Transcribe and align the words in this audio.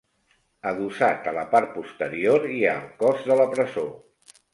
Adossat 0.69 1.27
a 1.31 1.33
la 1.35 1.43
part 1.51 1.69
posterior 1.75 2.47
hi 2.53 2.57
ha 2.65 2.73
el 2.85 2.87
cos 3.05 3.21
de 3.29 3.39
la 3.41 3.47
presó. 3.53 3.85